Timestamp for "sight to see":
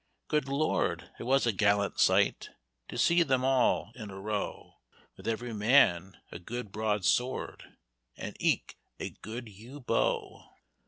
1.99-3.21